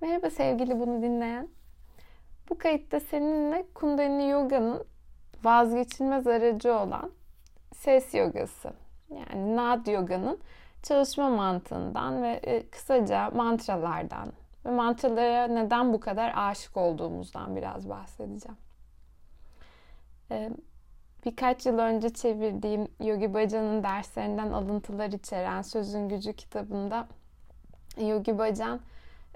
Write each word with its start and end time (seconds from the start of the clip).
Merhaba 0.00 0.30
sevgili 0.30 0.80
bunu 0.80 1.02
dinleyen. 1.02 1.48
Bu 2.48 2.58
kayıtta 2.58 3.00
seninle 3.00 3.66
Kundalini 3.74 4.28
Yoga'nın 4.28 4.84
vazgeçilmez 5.44 6.26
aracı 6.26 6.74
olan 6.74 7.10
ses 7.74 8.14
yogası 8.14 8.72
yani 9.10 9.56
Nad 9.56 9.86
Yoga'nın 9.86 10.38
çalışma 10.82 11.30
mantığından 11.30 12.22
ve 12.22 12.28
e, 12.28 12.70
kısaca 12.70 13.30
mantralardan 13.30 14.32
ve 14.64 14.70
mantralara 14.70 15.46
neden 15.46 15.92
bu 15.92 16.00
kadar 16.00 16.32
aşık 16.36 16.76
olduğumuzdan 16.76 17.56
biraz 17.56 17.88
bahsedeceğim. 17.88 18.58
E, 20.30 20.50
birkaç 21.24 21.66
yıl 21.66 21.78
önce 21.78 22.10
çevirdiğim 22.10 22.88
Yogi 23.00 23.34
Bhajan'ın 23.34 23.82
derslerinden 23.82 24.52
alıntılar 24.52 25.08
içeren 25.08 25.62
Sözün 25.62 26.08
Gücü 26.08 26.32
kitabında 26.32 27.06
Yogi 27.98 28.38
Bhajan 28.38 28.80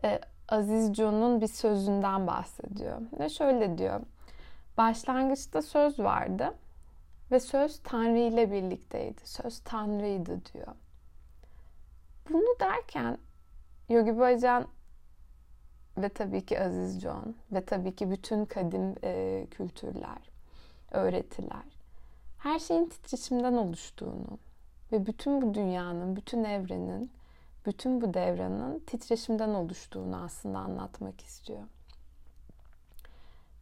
e, 0.05 0.21
Aziz 0.55 0.95
John'un 0.95 1.41
bir 1.41 1.47
sözünden 1.47 2.27
bahsediyor. 2.27 3.01
Ve 3.21 3.29
şöyle 3.29 3.79
diyor. 3.79 4.01
Başlangıçta 4.77 5.63
söz 5.63 5.99
vardı 5.99 6.55
ve 7.31 7.41
söz 7.41 7.81
Tanrı 7.83 8.19
ile 8.19 8.53
birlikteydi. 8.53 9.21
Söz 9.25 9.59
Tanrı'ydı 9.59 10.41
diyor. 10.53 10.75
Bunu 12.31 12.61
derken 12.61 13.19
Yogi 13.89 14.19
Bhajan 14.19 14.67
ve 15.99 16.09
tabii 16.09 16.47
ki 16.47 16.61
Aziz 16.61 17.01
John 17.01 17.37
ve 17.53 17.65
tabii 17.65 17.97
ki 17.97 18.11
bütün 18.11 18.45
kadim 18.45 18.95
e, 19.05 19.47
kültürler, 19.51 20.31
öğretiler 20.91 21.75
her 22.45 22.59
şeyin 22.59 22.89
titreşimden 22.89 23.53
oluştuğunu 23.53 24.39
ve 24.93 25.07
bütün 25.07 25.43
bu 25.43 25.55
dünyanın, 25.55 26.17
bütün 26.17 26.45
evrenin 26.45 27.11
bütün 27.67 28.01
bu 28.01 28.15
devranın 28.15 28.79
titreşimden 28.79 29.49
oluştuğunu 29.49 30.23
aslında 30.25 30.59
anlatmak 30.59 31.21
istiyor. 31.21 31.63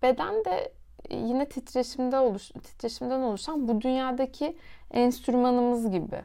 Beden 0.02 0.44
de 0.44 0.72
yine 1.10 1.48
titreşimde 1.48 2.18
oluş, 2.18 2.48
titreşimden 2.48 3.20
oluşan 3.20 3.68
bu 3.68 3.80
dünyadaki 3.80 4.56
enstrümanımız 4.90 5.90
gibi. 5.90 6.22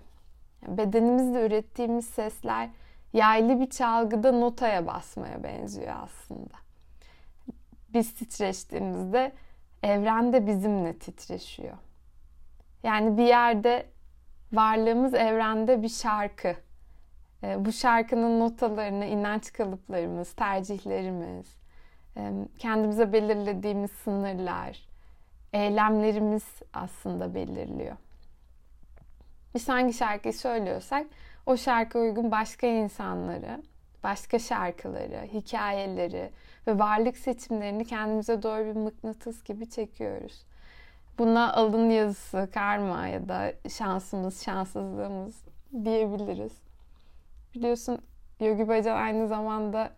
Bedenimizle 0.68 1.46
ürettiğimiz 1.46 2.06
sesler 2.06 2.70
yaylı 3.14 3.60
bir 3.60 3.70
çalgıda 3.70 4.32
notaya 4.32 4.88
basmaya 4.88 5.44
benziyor 5.44 5.96
aslında. 6.04 6.56
Biz 7.94 8.14
titreştiğimizde 8.14 9.32
evren 9.84 10.34
de 10.34 10.48
bizimle 10.48 10.98
titreşiyor. 10.98 11.78
Yani 12.84 13.18
bir 13.18 13.24
yerde 13.24 13.86
varlığımız 14.54 15.14
evrende 15.14 15.82
bir 15.82 15.90
şarkı 15.90 16.56
bu 17.44 17.72
şarkının 17.72 18.40
notalarını, 18.40 19.06
inanç 19.06 19.54
kalıplarımız, 19.54 20.34
tercihlerimiz, 20.34 21.56
e, 22.18 22.32
kendimize 22.60 23.14
belirlediğimiz 23.14 23.92
sınırlar, 23.92 24.88
eylemlerimiz 25.54 26.46
aslında 26.74 27.36
belirliyor. 27.36 27.98
Biz 29.56 29.70
hangi 29.70 29.94
şarkıyı 29.94 30.34
söylüyorsak 30.34 31.08
o 31.46 31.58
şarkı 31.58 32.00
uygun 32.00 32.32
başka 32.32 32.68
insanları, 32.68 33.64
başka 34.04 34.40
şarkıları, 34.40 35.28
hikayeleri 35.34 36.32
ve 36.68 36.80
varlık 36.80 37.18
seçimlerini 37.18 37.86
kendimize 37.86 38.44
doğru 38.44 38.66
bir 38.66 38.76
mıknatıs 38.76 39.44
gibi 39.44 39.70
çekiyoruz. 39.70 40.46
Buna 41.18 41.54
alın 41.54 41.90
yazısı, 41.90 42.50
karma 42.54 43.08
ya 43.08 43.30
da 43.30 43.54
şansımız, 43.70 44.44
şanssızlığımız 44.44 45.36
diyebiliriz. 45.84 46.67
Biliyorsun 47.58 48.00
Yogi 48.40 48.68
Bhajan 48.68 48.96
aynı 48.96 49.28
zamanda 49.28 49.90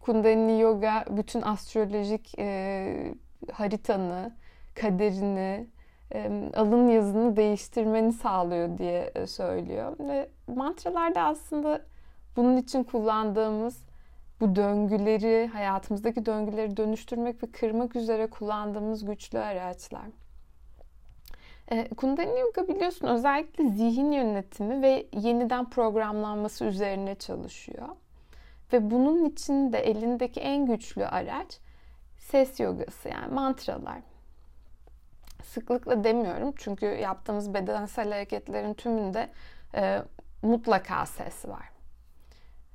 Kundalini 0.00 0.60
Yoga 0.60 1.04
bütün 1.10 1.42
astrolojik 1.42 2.38
e, 2.38 3.14
haritanı, 3.52 4.32
kaderini, 4.74 5.66
e, 6.14 6.50
alın 6.56 6.88
yazını 6.88 7.36
değiştirmeni 7.36 8.12
sağlıyor 8.12 8.78
diye 8.78 9.12
e, 9.14 9.26
söylüyor. 9.26 9.96
Ve 9.98 10.28
mantralarda 10.46 11.22
aslında 11.22 11.80
bunun 12.36 12.56
için 12.56 12.84
kullandığımız 12.84 13.82
bu 14.40 14.56
döngüleri, 14.56 15.46
hayatımızdaki 15.52 16.26
döngüleri 16.26 16.76
dönüştürmek 16.76 17.42
ve 17.42 17.50
kırmak 17.52 17.96
üzere 17.96 18.30
kullandığımız 18.30 19.04
güçlü 19.04 19.38
araçlar. 19.38 20.06
E, 21.70 21.88
Kundalini 21.88 22.40
Yoga 22.40 22.68
biliyorsun 22.68 23.06
özellikle 23.06 23.68
zihin 23.68 24.12
yönetimi 24.12 24.82
ve 24.82 25.06
yeniden 25.12 25.70
programlanması 25.70 26.64
üzerine 26.64 27.14
çalışıyor. 27.14 27.88
Ve 28.72 28.90
bunun 28.90 29.24
için 29.24 29.72
de 29.72 29.78
elindeki 29.78 30.40
en 30.40 30.66
güçlü 30.66 31.06
araç 31.06 31.58
ses 32.18 32.60
yogası 32.60 33.08
yani 33.08 33.34
mantralar. 33.34 33.98
Sıklıkla 35.42 36.04
demiyorum 36.04 36.54
çünkü 36.56 36.86
yaptığımız 36.86 37.54
bedensel 37.54 38.12
hareketlerin 38.12 38.74
tümünde 38.74 39.30
e, 39.74 40.02
mutlaka 40.42 41.06
ses 41.06 41.44
var. 41.44 41.70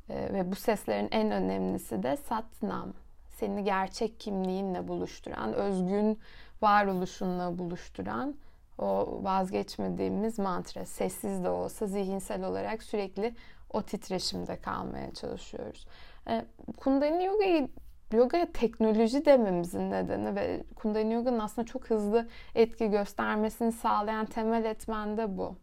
E, 0.10 0.34
ve 0.34 0.52
bu 0.52 0.56
seslerin 0.56 1.08
en 1.12 1.32
önemlisi 1.32 2.04
de 2.04 2.18
Satnam. 2.18 2.94
Seni 3.30 3.64
gerçek 3.64 4.20
kimliğinle 4.20 4.88
buluşturan, 4.88 5.54
özgün 5.54 6.20
varoluşunla 6.62 7.58
buluşturan 7.58 8.36
o 8.78 9.20
vazgeçmediğimiz 9.24 10.40
mantra 10.40 10.86
sessiz 10.86 11.44
de 11.44 11.50
olsa 11.50 11.88
zihinsel 11.88 12.44
olarak 12.44 12.84
sürekli 12.84 13.36
o 13.70 13.82
titreşimde 13.82 14.56
kalmaya 14.56 15.14
çalışıyoruz. 15.14 15.88
E, 16.28 16.46
Kundalini 16.78 17.26
Yoga'yı 17.26 17.68
Yoga'ya 18.14 18.52
teknoloji 18.52 19.26
dememizin 19.26 19.92
nedeni 19.92 20.36
ve 20.36 20.64
Kundalini 20.76 21.14
Yoga'nın 21.14 21.40
aslında 21.40 21.66
çok 21.68 21.90
hızlı 21.90 22.28
etki 22.56 22.90
göstermesini 22.90 23.72
sağlayan 23.72 24.26
temel 24.26 24.66
etmen 24.66 25.18
de 25.18 25.38
bu. 25.38 25.56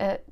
E, 0.00 0.22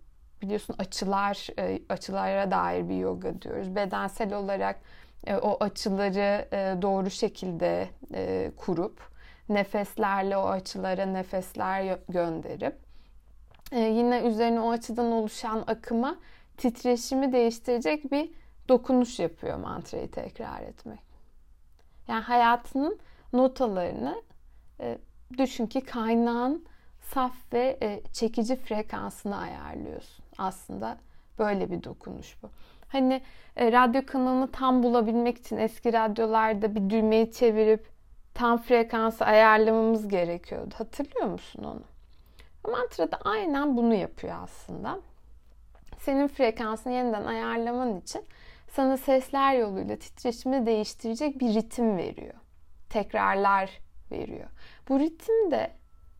biliyorsun 0.43 0.75
açılar, 0.78 1.49
e, 1.59 1.82
açılara 1.88 2.50
dair 2.50 2.88
bir 2.88 2.97
yoga 2.97 3.43
diyoruz. 3.43 3.76
Bedensel 3.76 4.34
olarak 4.34 4.81
e, 5.26 5.37
o 5.37 5.65
açıları 5.65 6.49
e, 6.53 6.82
doğru 6.82 7.10
şekilde 7.10 7.88
e, 8.15 8.50
kurup 8.56 9.09
nefeslerle 9.50 10.37
o 10.37 10.47
açılara 10.47 11.06
nefesler 11.06 11.99
gönderip 12.09 12.77
e, 13.72 13.81
yine 13.81 14.21
üzerine 14.21 14.61
o 14.61 14.71
açıdan 14.71 15.12
oluşan 15.12 15.65
akıma 15.66 16.16
titreşimi 16.56 17.33
değiştirecek 17.33 18.12
bir 18.12 18.31
dokunuş 18.69 19.19
yapıyor 19.19 19.59
mantrayı 19.59 20.11
tekrar 20.11 20.61
etmek. 20.61 21.00
Yani 22.09 22.22
hayatının 22.22 22.99
notalarını 23.33 24.22
e, 24.81 24.99
düşün 25.38 25.67
ki 25.67 25.81
kaynağın 25.81 26.65
saf 27.00 27.32
ve 27.53 27.78
e, 27.82 28.03
çekici 28.12 28.56
frekansını 28.56 29.37
ayarlıyorsun. 29.37 30.25
Aslında 30.38 30.99
böyle 31.38 31.71
bir 31.71 31.84
dokunuş 31.84 32.37
bu. 32.43 32.50
Hani 32.88 33.22
e, 33.56 33.72
radyo 33.72 34.03
kanalını 34.06 34.50
tam 34.50 34.82
bulabilmek 34.82 35.38
için 35.38 35.56
eski 35.56 35.93
radyolarda 35.93 36.75
bir 36.75 36.91
düğmeyi 36.91 37.32
çevirip 37.32 37.87
tam 38.40 38.58
frekansı 38.58 39.24
ayarlamamız 39.24 40.08
gerekiyordu. 40.08 40.74
Hatırlıyor 40.78 41.26
musun 41.26 41.64
onu? 41.64 41.82
Mantra 42.72 43.12
da 43.12 43.18
aynen 43.24 43.76
bunu 43.76 43.94
yapıyor 43.94 44.34
aslında. 44.42 44.98
Senin 45.98 46.28
frekansını 46.28 46.92
yeniden 46.92 47.24
ayarlaman 47.24 48.00
için 48.00 48.24
sana 48.68 48.96
sesler 48.96 49.54
yoluyla 49.54 49.96
titreşimi 49.96 50.66
değiştirecek 50.66 51.40
bir 51.40 51.54
ritim 51.54 51.96
veriyor. 51.96 52.34
Tekrarlar 52.90 53.70
veriyor. 54.10 54.48
Bu 54.88 55.00
ritim 55.00 55.50
de 55.50 55.70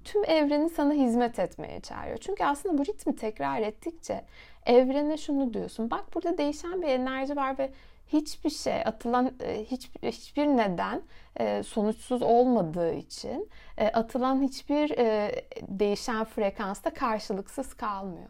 tüm 0.05 0.25
evreni 0.25 0.71
sana 0.71 0.93
hizmet 0.93 1.39
etmeye 1.39 1.81
çağırıyor. 1.81 2.19
Çünkü 2.19 2.45
aslında 2.45 2.79
bu 2.79 2.87
ritmi 2.87 3.17
tekrar 3.17 3.61
ettikçe 3.61 4.25
evrene 4.67 5.17
şunu 5.17 5.55
diyorsun. 5.55 5.91
Bak 5.91 6.05
burada 6.15 6.39
değişen 6.39 6.83
bir 6.83 6.89
enerji 6.89 7.37
var 7.37 7.59
ve 7.59 7.71
hiçbir 8.13 8.51
şey 8.51 8.81
atılan 8.81 9.33
e, 9.41 9.65
hiç, 9.65 9.91
hiçbir 10.03 10.47
neden 10.47 11.03
e, 11.37 11.63
sonuçsuz 11.63 12.23
olmadığı 12.23 12.95
için 12.95 13.49
e, 13.79 13.89
atılan 13.89 14.43
hiçbir 14.43 14.91
değişen 15.69 16.25
frekansta 16.25 16.95
karşılıksız 16.95 17.75
kalmıyor. 17.75 18.29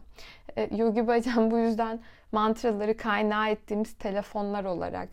Yogi 0.71 1.07
Bhajan 1.07 1.51
bu 1.51 1.57
yüzden 1.57 1.99
mantraları 2.31 2.97
kaynağı 2.97 3.49
ettiğimiz 3.49 3.93
telefonlar 3.93 4.65
olarak 4.65 5.09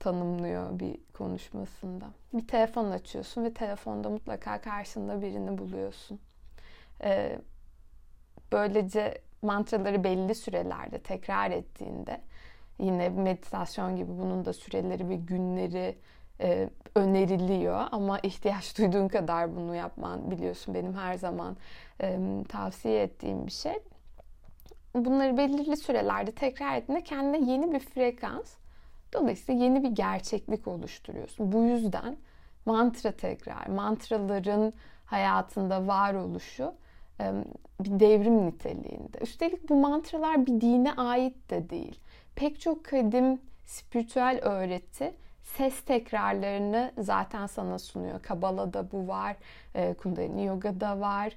tanımlıyor 0.00 0.78
bir 0.78 0.96
konuşmasında. 1.12 2.04
Bir 2.32 2.48
telefon 2.48 2.90
açıyorsun 2.90 3.44
ve 3.44 3.54
telefonda 3.54 4.08
mutlaka 4.08 4.60
karşında 4.60 5.22
birini 5.22 5.58
buluyorsun. 5.58 6.20
Böylece 8.52 9.18
mantraları 9.42 10.04
belli 10.04 10.34
sürelerde 10.34 10.98
tekrar 10.98 11.50
ettiğinde 11.50 12.20
Yine 12.78 13.08
meditasyon 13.08 13.96
gibi 13.96 14.10
bunun 14.18 14.44
da 14.44 14.52
süreleri 14.52 15.08
ve 15.08 15.16
günleri 15.16 15.98
e, 16.40 16.68
öneriliyor 16.94 17.84
ama 17.92 18.18
ihtiyaç 18.18 18.78
duyduğun 18.78 19.08
kadar 19.08 19.56
bunu 19.56 19.74
yapman 19.74 20.30
biliyorsun 20.30 20.74
benim 20.74 20.94
her 20.94 21.14
zaman 21.14 21.56
e, 22.02 22.18
tavsiye 22.48 23.02
ettiğim 23.02 23.46
bir 23.46 23.52
şey. 23.52 23.78
Bunları 24.94 25.36
belirli 25.36 25.76
sürelerde 25.76 26.32
tekrar 26.32 26.76
ettiğinde 26.76 27.04
kendine 27.04 27.50
yeni 27.50 27.72
bir 27.72 27.80
frekans 27.80 28.54
Dolayısıyla 29.12 29.64
yeni 29.64 29.82
bir 29.82 29.88
gerçeklik 29.88 30.68
oluşturuyorsun. 30.68 31.52
Bu 31.52 31.62
yüzden 31.62 32.16
mantra 32.66 33.12
tekrar, 33.12 33.66
mantraların 33.66 34.72
hayatında 35.04 35.86
varoluşu 35.86 36.74
bir 37.80 38.00
devrim 38.00 38.46
niteliğinde. 38.46 39.18
Üstelik 39.20 39.68
bu 39.68 39.76
mantralar 39.76 40.46
bir 40.46 40.60
dine 40.60 40.92
ait 40.92 41.50
de 41.50 41.70
değil. 41.70 42.00
Pek 42.36 42.60
çok 42.60 42.84
kadim 42.84 43.40
spiritüel 43.66 44.38
öğreti 44.42 45.14
ses 45.42 45.80
tekrarlarını 45.80 46.92
zaten 46.98 47.46
sana 47.46 47.78
sunuyor. 47.78 48.22
Kabala'da 48.22 48.92
bu 48.92 49.08
var, 49.08 49.36
Kundalini 50.02 50.44
Yoga'da 50.44 51.00
var, 51.00 51.32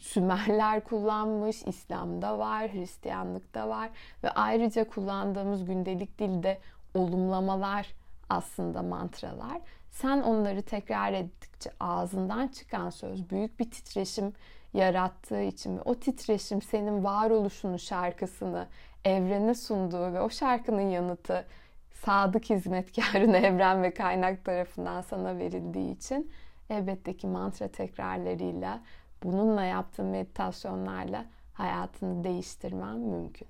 Sümerler 0.00 0.84
kullanmış, 0.84 1.62
İslam'da 1.62 2.38
var, 2.38 2.72
Hristiyanlıkta 2.72 3.68
var 3.68 3.90
ve 4.24 4.30
ayrıca 4.30 4.88
kullandığımız 4.88 5.64
gündelik 5.64 6.18
dilde 6.18 6.58
olumlamalar 6.94 7.86
aslında 8.28 8.82
mantralar. 8.82 9.60
Sen 9.90 10.22
onları 10.22 10.62
tekrar 10.62 11.12
ettikçe 11.12 11.70
ağzından 11.80 12.48
çıkan 12.48 12.90
söz 12.90 13.30
büyük 13.30 13.60
bir 13.60 13.70
titreşim 13.70 14.32
yarattığı 14.74 15.42
için 15.42 15.76
ve 15.76 15.82
o 15.82 15.94
titreşim 15.94 16.62
senin 16.62 17.04
varoluşunu 17.04 17.78
şarkısını 17.78 18.66
evrene 19.06 19.54
sunduğu 19.54 20.12
ve 20.12 20.20
o 20.20 20.30
şarkının 20.30 20.90
yanıtı 20.90 21.46
sadık 21.92 22.50
hizmetkarın 22.50 23.32
evren 23.44 23.82
ve 23.82 23.94
kaynak 23.94 24.44
tarafından 24.44 25.00
sana 25.00 25.38
verildiği 25.38 25.96
için 25.96 26.30
elbette 26.70 27.16
ki 27.16 27.26
mantra 27.26 27.68
tekrarlarıyla 27.68 28.80
bununla 29.22 29.64
yaptığın 29.64 30.06
meditasyonlarla 30.06 31.24
hayatını 31.54 32.24
değiştirmen 32.24 32.98
mümkün. 32.98 33.48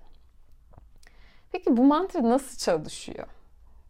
Peki 1.53 1.77
bu 1.77 1.85
mantra 1.85 2.23
nasıl 2.23 2.59
çalışıyor? 2.59 3.27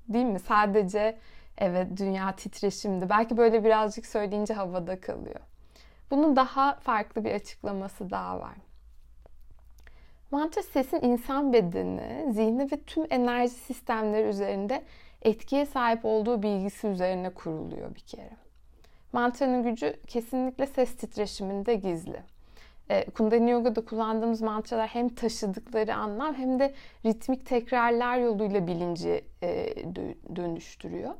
Değil 0.08 0.24
mi? 0.24 0.40
Sadece 0.40 1.18
evet 1.58 1.96
dünya 1.96 2.36
titreşimdi. 2.36 3.08
Belki 3.08 3.36
böyle 3.36 3.64
birazcık 3.64 4.06
söyleyince 4.06 4.54
havada 4.54 5.00
kalıyor. 5.00 5.40
Bunun 6.10 6.36
daha 6.36 6.74
farklı 6.74 7.24
bir 7.24 7.34
açıklaması 7.34 8.10
daha 8.10 8.40
var. 8.40 8.56
Mantra 10.30 10.62
sesin 10.62 11.00
insan 11.02 11.52
bedeni, 11.52 12.32
zihni 12.32 12.72
ve 12.72 12.80
tüm 12.86 13.06
enerji 13.10 13.54
sistemleri 13.54 14.28
üzerinde 14.28 14.82
etkiye 15.22 15.66
sahip 15.66 16.04
olduğu 16.04 16.42
bilgisi 16.42 16.86
üzerine 16.86 17.30
kuruluyor 17.30 17.94
bir 17.94 18.00
kere. 18.00 18.30
Mantranın 19.12 19.62
gücü 19.62 19.96
kesinlikle 20.06 20.66
ses 20.66 20.96
titreşiminde 20.96 21.74
gizli. 21.74 22.22
E, 22.88 23.10
Kundalini 23.10 23.50
Yoga'da 23.50 23.84
kullandığımız 23.84 24.42
mantralar 24.42 24.88
hem 24.88 25.08
taşıdıkları 25.08 25.94
anlam 25.94 26.34
hem 26.34 26.58
de 26.58 26.74
ritmik 27.04 27.46
tekrarlar 27.46 28.18
yoluyla 28.18 28.66
bilinci 28.66 29.24
e, 29.42 29.74
dönüştürüyor. 30.36 31.14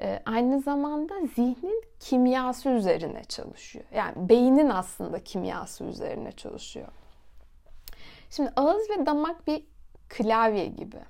E, 0.00 0.22
aynı 0.24 0.60
zamanda 0.60 1.14
zihnin 1.34 1.84
kimyası 2.00 2.68
üzerine 2.68 3.24
çalışıyor. 3.24 3.84
Yani 3.94 4.28
beynin 4.28 4.68
aslında 4.68 5.24
kimyası 5.24 5.84
üzerine 5.84 6.32
çalışıyor. 6.32 6.88
Şimdi 8.36 8.52
ağız 8.56 8.90
ve 8.90 9.06
damak 9.06 9.46
bir 9.46 9.64
klavye 10.08 10.66
gibi. 10.66 11.00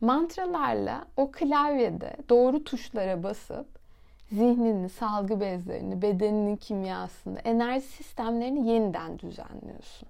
Mantralarla 0.00 1.04
o 1.16 1.30
klavyede 1.30 2.16
doğru 2.28 2.64
tuşlara 2.64 3.22
basıp 3.22 3.66
zihnini, 4.30 4.88
salgı 4.88 5.40
bezlerini, 5.40 6.02
bedeninin 6.02 6.56
kimyasını, 6.56 7.38
enerji 7.38 7.86
sistemlerini 7.86 8.68
yeniden 8.68 9.18
düzenliyorsun. 9.18 10.08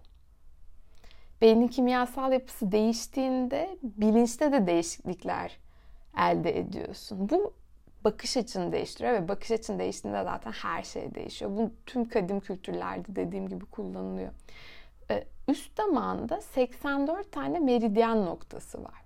Beynin 1.41 1.69
kimyasal 1.69 2.33
yapısı 2.33 2.73
değiştiğinde 2.73 3.79
bilinçte 3.83 4.53
de 4.53 4.67
değişiklikler 4.67 5.59
elde 6.19 6.59
ediyorsun. 6.59 7.29
Bu 7.29 7.55
bakış 8.05 8.37
açını 8.37 8.73
değiştiriyor 8.73 9.15
ve 9.15 9.29
bakış 9.29 9.51
açın 9.51 9.79
değiştiğinde 9.79 10.25
zaten 10.25 10.53
her 10.53 10.83
şey 10.83 11.15
değişiyor. 11.15 11.51
Bu 11.51 11.71
tüm 11.87 12.09
kadim 12.09 12.41
kültürlerde 12.41 13.17
dediğim 13.17 13.49
gibi 13.49 13.65
kullanılıyor. 13.65 14.33
Üst 15.49 15.79
damağında 15.79 16.41
84 16.41 17.33
tane 17.33 17.59
meridyen 17.59 18.27
noktası 18.27 18.85
var. 18.85 19.05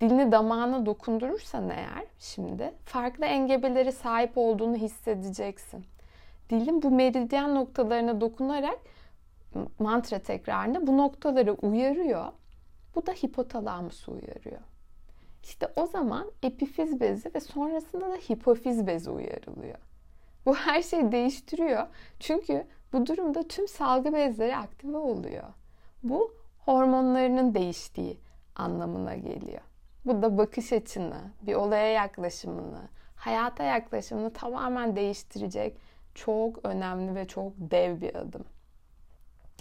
Dilini 0.00 0.32
damağına 0.32 0.86
dokundurursan 0.86 1.70
eğer 1.70 2.04
şimdi 2.18 2.74
farklı 2.84 3.24
engebeleri 3.24 3.92
sahip 3.92 4.32
olduğunu 4.38 4.76
hissedeceksin. 4.76 5.84
Dilin 6.50 6.82
bu 6.82 6.90
meridyen 6.90 7.54
noktalarına 7.54 8.20
dokunarak 8.20 8.78
mantra 9.78 10.18
tekrarında 10.18 10.86
bu 10.86 10.96
noktaları 10.96 11.52
uyarıyor. 11.52 12.32
Bu 12.94 13.06
da 13.06 13.12
hipotalamusu 13.12 14.12
uyarıyor. 14.12 14.60
İşte 15.42 15.72
o 15.76 15.86
zaman 15.86 16.30
epifiz 16.42 17.00
bezi 17.00 17.34
ve 17.34 17.40
sonrasında 17.40 18.10
da 18.10 18.16
hipofiz 18.16 18.86
bezi 18.86 19.10
uyarılıyor. 19.10 19.78
Bu 20.46 20.54
her 20.54 20.82
şeyi 20.82 21.12
değiştiriyor. 21.12 21.86
Çünkü 22.20 22.66
bu 22.92 23.06
durumda 23.06 23.42
tüm 23.48 23.68
salgı 23.68 24.12
bezleri 24.12 24.56
aktive 24.56 24.96
oluyor. 24.96 25.44
Bu 26.04 26.34
hormonlarının 26.58 27.54
değiştiği 27.54 28.18
anlamına 28.54 29.14
geliyor. 29.14 29.60
Bu 30.04 30.22
da 30.22 30.38
bakış 30.38 30.72
açını, 30.72 31.20
bir 31.42 31.54
olaya 31.54 31.88
yaklaşımını, 31.88 32.88
hayata 33.16 33.64
yaklaşımını 33.64 34.32
tamamen 34.32 34.96
değiştirecek 34.96 35.76
çok 36.14 36.64
önemli 36.64 37.14
ve 37.14 37.26
çok 37.26 37.52
dev 37.58 38.00
bir 38.00 38.14
adım. 38.14 38.44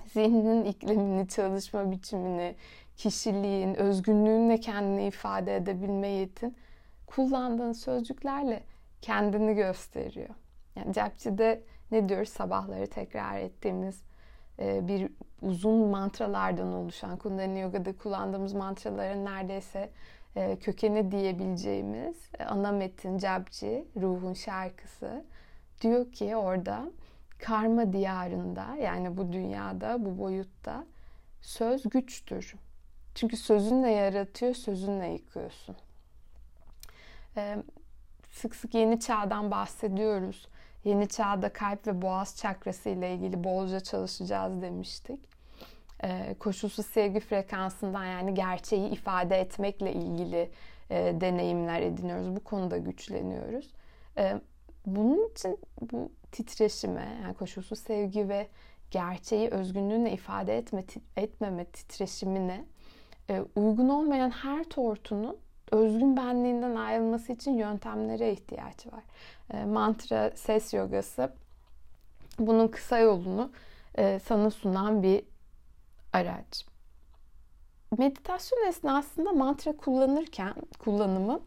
Zihninin 0.06 0.66
iklimini, 0.66 1.28
çalışma 1.28 1.92
biçimini, 1.92 2.56
kişiliğin, 2.98 3.76
özgünlüğünle 3.76 4.60
kendini 4.60 5.08
ifade 5.08 5.56
edebilme 5.56 6.08
yetin 6.08 6.58
kullandığın 7.08 7.72
sözcüklerle 7.72 8.64
kendini 9.02 9.56
gösteriyor. 9.56 10.36
Yani 10.76 10.94
Cepçi'de 10.94 11.64
ne 11.92 12.10
diyoruz? 12.10 12.30
Sabahları 12.30 12.88
tekrar 12.88 13.38
ettiğimiz 13.38 14.04
bir 14.60 15.10
uzun 15.42 15.88
mantralardan 15.88 16.74
oluşan 16.74 17.18
Kundalini 17.18 17.60
Yoga'da 17.60 17.98
kullandığımız 17.98 18.54
mantraların 18.54 19.26
neredeyse 19.26 19.90
e, 20.36 20.56
kökeni 20.60 21.12
diyebileceğimiz 21.12 22.16
e, 22.40 22.44
ana 22.44 22.72
metin 22.72 23.18
Cepçi, 23.18 23.88
ruhun 24.02 24.34
şarkısı 24.34 25.26
diyor 25.82 26.12
ki 26.12 26.36
orada 26.36 26.92
karma 27.40 27.94
diyarında 27.94 28.76
yani 28.82 29.18
bu 29.18 29.34
dünyada, 29.34 30.06
bu 30.06 30.18
boyutta 30.18 30.86
söz 31.42 31.84
güçtür. 31.84 32.56
Çünkü 33.16 33.38
sözünle 33.38 33.90
yaratıyor, 33.92 34.54
sözünle 34.54 35.08
yıkıyorsun. 35.08 35.76
Sık 38.32 38.56
sık 38.56 38.74
yeni 38.74 39.00
çağdan 39.00 39.52
bahsediyoruz. 39.52 40.48
Yeni 40.84 41.08
çağda 41.08 41.54
kalp 41.54 41.88
ve 41.88 42.02
boğaz 42.02 42.38
çakrası 42.38 42.90
ile 42.90 43.14
ilgili 43.14 43.44
bolca 43.44 43.80
çalışacağız 43.80 44.62
demiştik. 44.62 45.20
Ee, 46.04 46.36
koşulsuz 46.40 46.86
sevgi 46.86 47.20
frekansından 47.20 48.06
yani 48.06 48.34
gerçeği 48.34 48.90
ifade 48.90 49.36
etmekle 49.38 49.94
ilgili 49.94 50.52
e, 50.90 51.22
deneyimler 51.22 51.82
ediniyoruz. 51.82 52.36
Bu 52.36 52.40
konuda 52.40 52.78
güçleniyoruz. 52.78 53.74
Ee, 54.18 54.42
bunun 54.86 55.30
için 55.30 55.60
bu 55.82 56.12
titreşime 56.32 57.20
yani 57.24 57.34
koşulsuz 57.34 57.80
sevgi 57.80 58.30
ve 58.30 58.48
gerçeği 58.92 59.50
özgünlüğünle 59.50 60.12
ifade 60.12 60.58
etme, 60.58 60.84
etmeme 61.18 61.66
titreşimine 61.66 62.66
e, 63.30 63.42
uygun 63.56 63.90
olmayan 63.90 64.30
her 64.30 64.64
tortunun 64.64 65.38
özgün 65.74 66.18
benliğinden 66.18 66.76
ayrılması 66.76 67.34
için 67.34 67.58
yöntemlere 67.58 68.32
ihtiyaç 68.32 68.88
var. 68.88 69.04
E, 69.54 69.66
mantra, 69.66 70.32
ses 70.36 70.74
yogası 70.74 71.34
bunun 72.40 72.68
kısa 72.68 72.98
yolunu 72.98 73.52
e, 73.98 74.20
sana 74.20 74.50
sunan 74.50 75.04
bir 75.04 75.24
araç. 76.14 76.66
Meditasyon 77.98 78.68
esnasında 78.68 79.32
mantra 79.32 79.78
kullanırken 79.78 80.54
kullanımı 80.80 81.42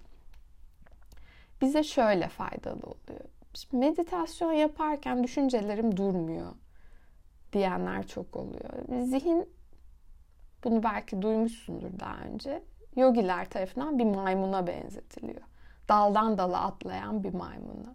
bize 1.61 1.83
şöyle 1.83 2.29
faydalı 2.29 2.83
oluyor. 2.83 3.25
Şimdi 3.55 3.87
meditasyon 3.87 4.53
yaparken 4.53 5.25
düşüncelerim 5.25 5.97
durmuyor 5.97 6.53
diyenler 7.53 8.07
çok 8.07 8.37
oluyor. 8.37 9.03
Zihin 9.03 9.49
bunu 10.65 10.83
belki 10.83 11.23
duymuşsundur 11.23 12.01
daha 12.01 12.19
önce. 12.19 12.63
Yogiler 12.97 13.51
tarafından 13.51 13.99
bir 13.99 14.05
maymuna 14.05 14.67
benzetiliyor. 14.67 15.43
Daldan 15.89 16.39
dala 16.39 16.61
atlayan 16.61 17.25
bir 17.25 17.35
maymuna. 17.35 17.95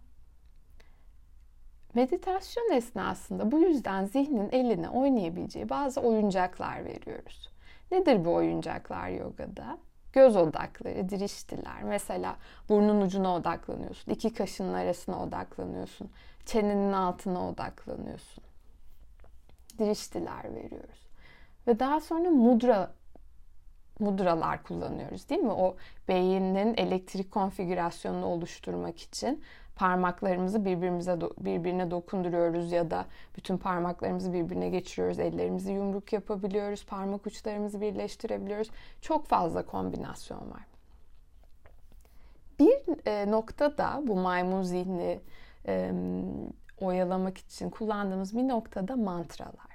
Meditasyon 1.94 2.72
esnasında 2.72 3.52
bu 3.52 3.58
yüzden 3.58 4.04
zihnin 4.04 4.48
eline 4.52 4.88
oynayabileceği 4.88 5.68
bazı 5.68 6.00
oyuncaklar 6.00 6.84
veriyoruz. 6.84 7.52
Nedir 7.90 8.24
bu 8.24 8.34
oyuncaklar 8.34 9.08
yogada? 9.08 9.78
Göz 10.12 10.36
odakları, 10.36 11.08
diriştiler. 11.08 11.82
Mesela 11.82 12.36
burnun 12.68 13.00
ucuna 13.00 13.34
odaklanıyorsun. 13.34 14.12
iki 14.12 14.34
kaşının 14.34 14.74
arasına 14.74 15.22
odaklanıyorsun. 15.22 16.10
Çenenin 16.46 16.92
altına 16.92 17.48
odaklanıyorsun. 17.48 18.44
Diriştiler 19.78 20.54
veriyoruz. 20.54 21.08
Ve 21.66 21.78
daha 21.78 22.00
sonra 22.00 22.30
mudra 22.30 22.90
mudralar 23.98 24.62
kullanıyoruz 24.62 25.28
değil 25.28 25.40
mi? 25.40 25.52
O 25.52 25.76
beynin 26.08 26.74
elektrik 26.76 27.30
konfigürasyonunu 27.30 28.26
oluşturmak 28.26 29.00
için 29.00 29.42
parmaklarımızı 29.76 30.64
birbirimize 30.64 31.20
birbirine 31.20 31.90
dokunduruyoruz 31.90 32.72
ya 32.72 32.90
da 32.90 33.06
bütün 33.36 33.58
parmaklarımızı 33.58 34.32
birbirine 34.32 34.68
geçiriyoruz. 34.68 35.18
Ellerimizi 35.18 35.72
yumruk 35.72 36.12
yapabiliyoruz, 36.12 36.86
parmak 36.86 37.26
uçlarımızı 37.26 37.80
birleştirebiliyoruz. 37.80 38.70
Çok 39.00 39.26
fazla 39.26 39.66
kombinasyon 39.66 40.50
var. 40.50 40.66
Bir 42.58 43.06
e, 43.06 43.30
noktada 43.30 44.00
bu 44.06 44.16
maymun 44.16 44.62
zihni 44.62 45.20
e, 45.66 45.92
oyalamak 46.80 47.38
için 47.38 47.70
kullandığımız 47.70 48.36
bir 48.36 48.48
noktada 48.48 48.96
mantralar. 48.96 49.71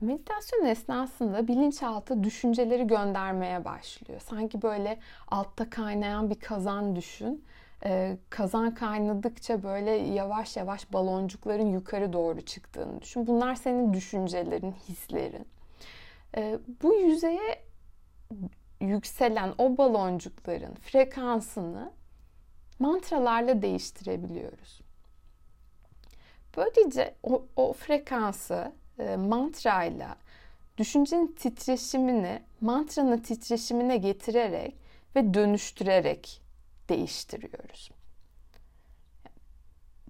Meditasyon 0.00 0.64
esnasında 0.64 1.48
bilinçaltı 1.48 2.24
düşünceleri 2.24 2.86
göndermeye 2.86 3.64
başlıyor. 3.64 4.20
Sanki 4.20 4.62
böyle 4.62 4.98
altta 5.28 5.70
kaynayan 5.70 6.30
bir 6.30 6.40
kazan 6.40 6.96
düşün. 6.96 7.44
Ee, 7.84 8.16
kazan 8.30 8.74
kaynadıkça 8.74 9.62
böyle 9.62 9.90
yavaş 9.90 10.56
yavaş 10.56 10.92
baloncukların 10.92 11.66
yukarı 11.66 12.12
doğru 12.12 12.40
çıktığını 12.40 13.00
düşün. 13.00 13.26
Bunlar 13.26 13.54
senin 13.54 13.92
düşüncelerin, 13.92 14.72
hislerin. 14.72 15.46
Ee, 16.36 16.58
bu 16.82 16.94
yüzeye 16.94 17.62
yükselen 18.80 19.54
o 19.58 19.78
baloncukların 19.78 20.74
frekansını 20.74 21.92
mantralarla 22.78 23.62
değiştirebiliyoruz. 23.62 24.80
Böylece 26.56 27.14
o, 27.22 27.46
o 27.56 27.72
frekansı 27.72 28.72
e, 28.98 29.16
mantrayla 29.16 30.16
düşüncenin 30.78 31.26
titreşimini 31.26 32.42
mantranın 32.60 33.18
titreşimine 33.18 33.96
getirerek 33.96 34.76
ve 35.16 35.34
dönüştürerek 35.34 36.42
değiştiriyoruz. 36.88 37.90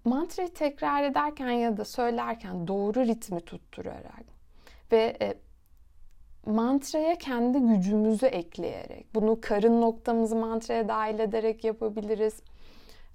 Mantrayı 0.05 0.55
tekrar 0.55 1.03
ederken 1.03 1.51
ya 1.51 1.77
da 1.77 1.85
söylerken 1.85 2.69
doğru 2.69 3.01
ritmi 3.07 3.41
tutturarak 3.41 4.25
ve 4.93 5.17
e, 5.21 5.35
mantraya 6.47 7.19
kendi 7.19 7.59
gücümüzü 7.59 8.27
ekleyerek, 8.27 9.15
bunu 9.15 9.39
karın 9.41 9.81
noktamızı 9.81 10.37
mantraya 10.37 10.89
dahil 10.89 11.19
ederek 11.19 11.65
yapabiliriz 11.65 12.43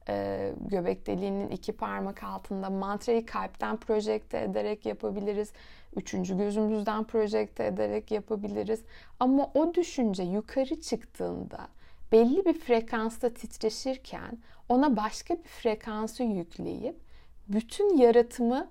e, 0.09 0.51
göbek 0.61 1.07
deliğinin 1.07 1.49
iki 1.49 1.71
parmak 1.71 2.23
altında 2.23 2.69
mantrayı 2.69 3.25
kalpten 3.25 3.77
projekte 3.77 4.41
ederek 4.41 4.85
yapabiliriz. 4.85 5.51
Üçüncü 5.95 6.37
gözümüzden 6.37 7.03
projekte 7.03 7.65
ederek 7.65 8.11
yapabiliriz. 8.11 8.81
Ama 9.19 9.51
o 9.53 9.73
düşünce 9.73 10.23
yukarı 10.23 10.81
çıktığında 10.81 11.67
belli 12.11 12.45
bir 12.45 12.53
frekansta 12.53 13.29
titreşirken 13.29 14.37
ona 14.69 14.97
başka 14.97 15.33
bir 15.33 15.49
frekansı 15.49 16.23
yükleyip 16.23 16.95
bütün 17.47 17.97
yaratımı 17.97 18.67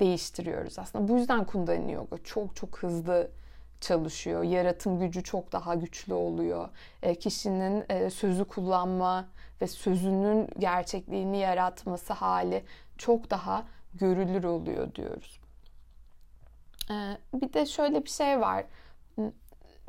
değiştiriyoruz 0.00 0.78
aslında. 0.78 1.08
Bu 1.08 1.18
yüzden 1.18 1.44
Kundalini 1.44 1.92
Yoga 1.92 2.18
çok 2.24 2.56
çok 2.56 2.78
hızlı 2.78 3.30
çalışıyor. 3.80 4.42
Yaratım 4.42 5.00
gücü 5.00 5.22
çok 5.22 5.52
daha 5.52 5.74
güçlü 5.74 6.14
oluyor. 6.14 6.68
E, 7.02 7.14
kişinin 7.14 7.84
e, 7.88 8.10
sözü 8.10 8.44
kullanma 8.44 9.28
ve 9.64 9.68
sözünün 9.68 10.48
gerçekliğini 10.58 11.38
yaratması 11.38 12.12
hali 12.12 12.64
çok 12.98 13.30
daha 13.30 13.64
görülür 13.94 14.44
oluyor 14.44 14.94
diyoruz. 14.94 15.40
E, 16.90 16.94
bir 17.34 17.52
de 17.52 17.66
şöyle 17.66 18.04
bir 18.04 18.10
şey 18.10 18.40
var. 18.40 18.64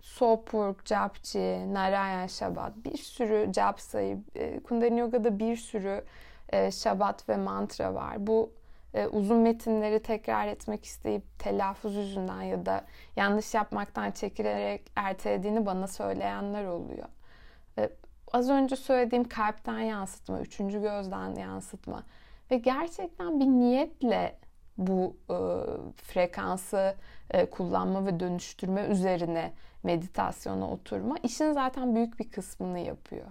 Sopurk, 0.01 0.87
Japchi, 0.87 1.73
Narayan 1.73 2.27
Şabat 2.27 2.73
bir 2.85 2.97
sürü 2.97 3.53
jap 3.53 3.81
sayı, 3.81 4.17
e, 4.35 4.59
Kundalini 4.59 4.99
Yoga'da 4.99 5.39
bir 5.39 5.57
sürü 5.57 6.03
e, 6.49 6.71
şabat 6.71 7.29
ve 7.29 7.37
mantra 7.37 7.93
var. 7.93 8.27
Bu 8.27 8.51
e, 8.93 9.07
uzun 9.07 9.37
metinleri 9.37 10.01
tekrar 10.01 10.47
etmek 10.47 10.85
isteyip 10.85 11.23
telaffuz 11.39 11.95
yüzünden 11.95 12.41
ya 12.41 12.65
da 12.65 12.85
yanlış 13.15 13.53
yapmaktan 13.53 14.11
çekilerek 14.11 14.91
ertelediğini 14.95 15.65
bana 15.65 15.87
söyleyenler 15.87 16.65
oluyor. 16.65 17.07
Az 18.35 18.49
önce 18.49 18.75
söylediğim 18.75 19.23
kalpten 19.23 19.79
yansıtma, 19.79 20.39
üçüncü 20.39 20.81
gözden 20.81 21.35
yansıtma 21.35 22.03
ve 22.51 22.57
gerçekten 22.57 23.39
bir 23.39 23.45
niyetle 23.45 24.37
bu 24.77 25.17
e, 25.29 25.37
frekansı 25.95 26.95
e, 27.31 27.49
kullanma 27.49 28.05
ve 28.05 28.19
dönüştürme 28.19 28.81
üzerine 28.81 29.53
meditasyona 29.83 30.69
oturma 30.69 31.15
işin 31.23 31.51
zaten 31.51 31.95
büyük 31.95 32.19
bir 32.19 32.31
kısmını 32.31 32.79
yapıyor. 32.79 33.27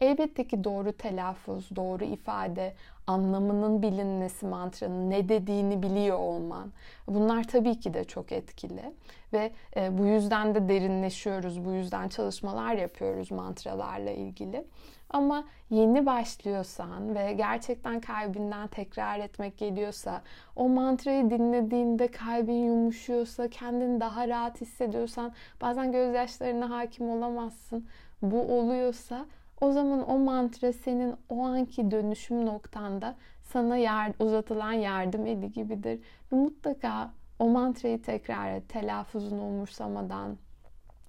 Elbette 0.00 0.46
ki 0.46 0.64
doğru 0.64 0.92
telaffuz, 0.92 1.76
doğru 1.76 2.04
ifade, 2.04 2.74
anlamının 3.06 3.82
bilinmesi 3.82 4.46
mantranın 4.46 5.10
ne 5.10 5.28
dediğini 5.28 5.82
biliyor 5.82 6.18
olman. 6.18 6.72
Bunlar 7.08 7.44
tabii 7.44 7.80
ki 7.80 7.94
de 7.94 8.04
çok 8.04 8.32
etkili 8.32 8.92
ve 9.32 9.52
e, 9.76 9.98
bu 9.98 10.06
yüzden 10.06 10.54
de 10.54 10.68
derinleşiyoruz. 10.68 11.64
Bu 11.64 11.72
yüzden 11.72 12.08
çalışmalar 12.08 12.74
yapıyoruz 12.74 13.30
mantralarla 13.30 14.10
ilgili. 14.10 14.64
Ama 15.10 15.44
yeni 15.70 16.06
başlıyorsan 16.06 17.14
ve 17.14 17.32
gerçekten 17.32 18.00
kalbinden 18.00 18.68
tekrar 18.68 19.18
etmek 19.18 19.58
geliyorsa, 19.58 20.22
o 20.56 20.68
mantrayı 20.68 21.30
dinlediğinde 21.30 22.10
kalbin 22.10 22.64
yumuşuyorsa, 22.64 23.48
kendini 23.48 24.00
daha 24.00 24.28
rahat 24.28 24.60
hissediyorsan, 24.60 25.32
bazen 25.60 25.92
gözyaşlarına 25.92 26.70
hakim 26.70 27.10
olamazsın. 27.10 27.86
Bu 28.22 28.40
oluyorsa 28.40 29.26
o 29.60 29.72
zaman 29.72 30.10
o 30.10 30.18
mantra 30.18 30.72
senin 30.72 31.14
o 31.28 31.42
anki 31.42 31.90
dönüşüm 31.90 32.46
noktanda 32.46 33.16
sana 33.42 33.76
yer, 33.76 34.12
uzatılan 34.18 34.72
yardım 34.72 35.26
eli 35.26 35.52
gibidir. 35.52 36.00
Ve 36.32 36.36
mutlaka 36.36 37.10
o 37.38 37.48
mantrayı 37.48 38.02
tekrar 38.02 38.52
et, 38.52 38.68
telaffuzunu 38.68 39.42
umursamadan, 39.42 40.36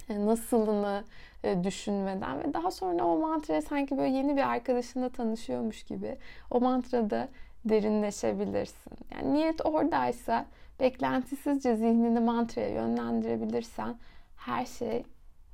e, 0.10 0.26
nasılını 0.26 1.04
e, 1.44 1.64
düşünmeden 1.64 2.40
ve 2.40 2.54
daha 2.54 2.72
sonra 2.72 3.04
o 3.04 3.20
mantraya 3.20 3.62
sanki 3.62 3.98
böyle 3.98 4.18
yeni 4.18 4.38
bir 4.38 4.50
arkadaşınla 4.50 5.10
tanışıyormuş 5.10 5.84
gibi 5.84 6.18
o 6.52 6.62
mantrada 6.62 7.28
derinleşebilirsin. 7.66 8.94
Yani 9.16 9.34
niyet 9.34 9.66
oradaysa 9.66 10.46
beklentisizce 10.80 11.76
zihnini 11.76 12.20
mantraya 12.20 12.70
yönlendirebilirsen 12.70 13.96
her 14.38 14.66
şey 14.66 15.04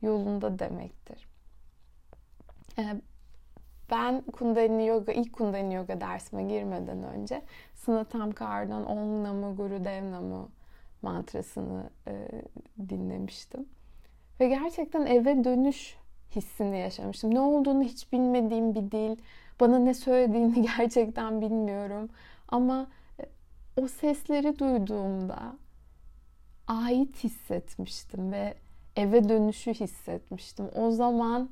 yolunda 0.01 0.59
demektir. 0.59 1.32
Ben 3.91 4.21
Kundalini 4.21 4.87
Yoga, 4.87 5.11
ilk 5.11 5.33
Kundalini 5.33 5.73
Yoga 5.73 6.01
dersime 6.01 6.43
girmeden 6.43 7.03
önce 7.03 7.41
Snatam 7.75 8.31
Kaur'dan 8.31 8.85
Om 8.85 9.23
Namo 9.23 9.55
Guru 9.55 9.85
Dev 9.85 10.11
Namo 10.11 10.49
mantrasını 11.01 11.89
e, 12.07 12.27
dinlemiştim. 12.89 13.65
Ve 14.39 14.47
gerçekten 14.47 15.05
eve 15.05 15.43
dönüş 15.43 15.95
hissini 16.35 16.79
yaşamıştım. 16.79 17.33
Ne 17.33 17.39
olduğunu 17.39 17.83
hiç 17.83 18.11
bilmediğim 18.11 18.75
bir 18.75 18.91
dil. 18.91 19.17
Bana 19.59 19.79
ne 19.79 19.93
söylediğini 19.93 20.61
gerçekten 20.77 21.41
bilmiyorum. 21.41 22.09
Ama 22.47 22.87
o 23.77 23.87
sesleri 23.87 24.59
duyduğumda 24.59 25.55
ait 26.67 27.23
hissetmiştim 27.23 28.31
ve 28.31 28.53
eve 28.95 29.29
dönüşü 29.29 29.73
hissetmiştim. 29.73 30.69
O 30.75 30.91
zaman 30.91 31.49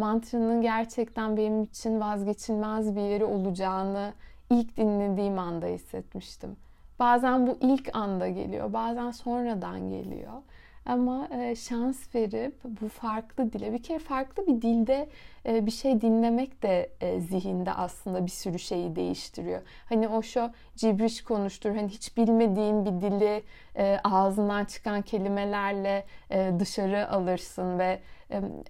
mantranın 0.00 0.62
gerçekten 0.62 1.36
benim 1.36 1.62
için 1.62 2.00
vazgeçilmez 2.00 2.96
bir 2.96 3.00
yeri 3.00 3.24
olacağını 3.24 4.12
ilk 4.50 4.76
dinlediğim 4.76 5.38
anda 5.38 5.66
hissetmiştim. 5.66 6.56
Bazen 6.98 7.46
bu 7.46 7.58
ilk 7.60 7.96
anda 7.96 8.28
geliyor, 8.28 8.72
bazen 8.72 9.10
sonradan 9.10 9.90
geliyor. 9.90 10.32
Ama 10.86 11.28
e, 11.30 11.56
şans 11.56 12.14
verip 12.14 12.60
bu 12.64 12.88
farklı 12.88 13.52
dile 13.52 13.72
bir 13.72 13.82
kere 13.82 13.98
farklı 13.98 14.46
bir 14.46 14.62
dilde 14.62 15.08
e, 15.46 15.66
bir 15.66 15.70
şey 15.70 16.00
dinlemek 16.00 16.62
de 16.62 16.90
e, 17.00 17.20
zihinde 17.20 17.72
aslında 17.72 18.26
bir 18.26 18.30
sürü 18.30 18.58
şeyi 18.58 18.96
değiştiriyor. 18.96 19.60
Hani 19.88 20.08
o 20.08 20.22
şu 20.22 20.50
cibriş 20.76 21.24
konuştur. 21.24 21.70
Hani 21.70 21.88
hiç 21.88 22.16
bilmediğin 22.16 22.84
bir 22.84 23.10
dili 23.10 23.42
ağzından 24.04 24.64
çıkan 24.64 25.02
kelimelerle 25.02 26.04
dışarı 26.58 27.10
alırsın 27.10 27.78
ve 27.78 28.00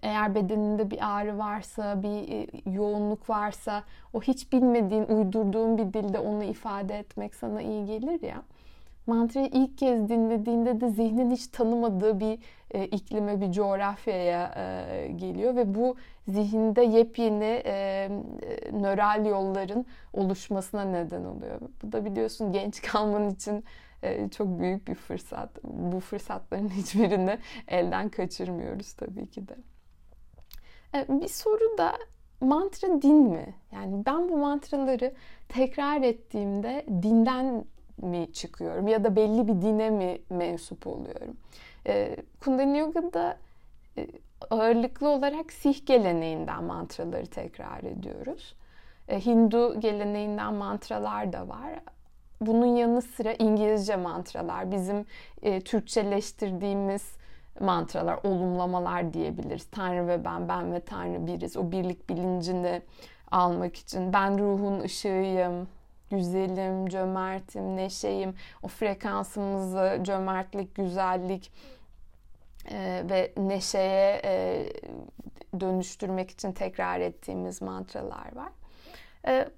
eğer 0.03 0.35
bedeninde 0.35 0.91
bir 0.91 0.99
ağrı 1.17 1.39
varsa, 1.39 2.03
bir 2.03 2.49
yoğunluk 2.73 3.31
varsa 3.31 3.83
o 4.13 4.23
hiç 4.23 4.53
bilmediğin, 4.53 5.05
uydurduğun 5.05 5.79
bir 5.79 5.93
dilde 5.93 6.19
onu 6.19 6.45
ifade 6.45 6.99
etmek 6.99 7.35
sana 7.35 7.63
iyi 7.63 7.87
gelir 7.87 8.23
ya 8.23 8.43
mantrayı 9.11 9.47
ilk 9.47 9.79
kez 9.79 10.09
dinlediğinde 10.09 10.81
de 10.81 10.89
zihnin 10.89 11.31
hiç 11.31 11.47
tanımadığı 11.47 12.21
bir 12.21 12.39
e, 12.71 12.87
iklime, 12.87 13.41
bir 13.41 13.53
coğrafyaya 13.53 14.55
e, 14.57 15.09
geliyor 15.09 15.57
ve 15.57 15.75
bu 15.75 15.97
zihinde 16.29 16.83
yepyeni 16.83 17.63
e, 17.65 17.73
e, 17.73 18.09
nöral 18.73 19.27
yolların 19.27 19.87
oluşmasına 20.13 20.85
neden 20.85 21.25
oluyor. 21.25 21.61
Bu 21.83 21.93
da 21.93 22.05
biliyorsun 22.05 22.53
genç 22.53 22.83
kalman 22.83 23.31
için 23.31 23.57
e, 23.57 23.63
çok 24.31 24.61
büyük 24.61 24.89
bir 24.89 24.95
fırsat. 24.95 25.65
Bu 25.65 26.01
fırsatların 26.01 26.69
hiçbirini 26.77 27.39
elden 27.69 28.09
kaçırmıyoruz 28.09 28.93
tabii 28.93 29.27
ki 29.27 29.49
de. 29.49 29.57
E, 30.95 31.21
bir 31.21 31.29
soru 31.29 31.79
da 31.79 31.93
mantra 32.41 33.03
din 33.03 33.17
mi? 33.17 33.55
Yani 33.73 34.07
ben 34.07 34.29
bu 34.29 34.37
mantraları 34.37 35.15
tekrar 35.49 36.03
ettiğimde 36.03 36.87
dinden 37.03 37.65
mi 38.03 38.33
çıkıyorum 38.33 38.89
ya 38.89 39.05
da 39.05 39.17
belli 39.17 39.49
bir 39.49 39.63
dine 39.63 39.91
mi 39.91 40.19
mensup 40.31 40.87
oluyorum? 40.87 41.37
E, 41.87 42.17
Kundalini 42.41 42.79
Yoga'da 42.79 43.39
e, 43.99 44.07
ağırlıklı 44.51 45.09
olarak 45.09 45.53
Sih 45.53 45.87
geleneğinden 45.87 46.65
mantraları 46.65 47.27
tekrar 47.27 47.83
ediyoruz. 47.83 48.57
E, 49.09 49.27
Hindu 49.27 49.81
geleneğinden 49.81 50.55
mantralar 50.55 51.33
da 51.33 51.49
var. 51.49 51.81
Bunun 52.41 52.67
yanı 52.67 53.03
sıra 53.03 53.33
İngilizce 53.33 53.97
mantralar, 53.97 54.73
bizim 54.73 55.07
e, 55.43 55.61
Türkçeleştirdiğimiz 55.61 57.03
mantralar, 57.61 58.19
olumlamalar 58.25 59.13
diyebiliriz. 59.13 59.67
Tanrı 59.71 60.09
ve 60.09 60.25
ben, 60.25 60.49
ben 60.49 60.73
ve 60.73 60.81
Tanrı 60.81 61.27
biriz. 61.27 61.57
O 61.57 61.73
birlik 61.73 62.09
bilincini 62.09 62.83
almak 63.31 63.77
için. 63.77 64.13
Ben 64.13 64.39
ruhun 64.39 64.81
ışığıyım, 64.81 65.69
güzelim, 66.11 66.89
cömertim, 66.89 67.77
neşeyim. 67.77 68.35
O 68.63 68.69
frekansımızı 68.69 69.99
cömertlik, 70.03 70.75
güzellik 70.75 71.53
e, 72.71 73.05
ve 73.11 73.33
neşeye 73.37 74.21
e, 74.25 74.67
dönüştürmek 75.61 76.31
için 76.31 76.53
tekrar 76.53 77.01
ettiğimiz 77.01 77.63
mantralar 77.63 78.37
var. 78.37 78.53
E, 79.27 79.49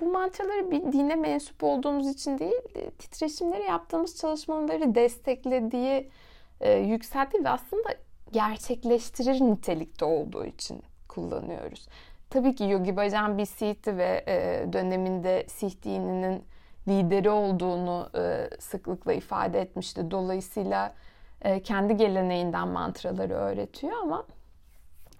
bu 0.00 0.12
mantraları 0.12 0.70
bir 0.70 0.92
dine 0.92 1.16
mensup 1.16 1.64
olduğumuz 1.64 2.08
için 2.08 2.38
değil, 2.38 2.62
titreşimleri 2.98 3.62
yaptığımız 3.62 4.16
çalışmaları 4.16 4.94
desteklediği, 4.94 6.10
e, 6.60 6.72
yükselttiği 6.72 7.44
ve 7.44 7.48
aslında 7.48 7.88
gerçekleştirir 8.32 9.40
nitelikte 9.40 10.04
olduğu 10.04 10.44
için 10.44 10.82
kullanıyoruz. 11.08 11.88
Tabii 12.30 12.54
ki 12.54 12.64
Yogi 12.64 12.96
Bhajan 12.96 13.38
bir 13.38 13.44
Sih'ti 13.44 13.96
ve 13.96 14.24
e, 14.26 14.72
döneminde 14.72 15.44
Sih 15.48 15.82
dininin 15.82 16.44
lideri 16.88 17.30
olduğunu 17.30 18.08
e, 18.14 18.50
sıklıkla 18.58 19.12
ifade 19.12 19.60
etmişti. 19.60 20.10
Dolayısıyla 20.10 20.94
e, 21.42 21.62
kendi 21.62 21.96
geleneğinden 21.96 22.68
mantraları 22.68 23.34
öğretiyor 23.34 23.92
ama 24.02 24.26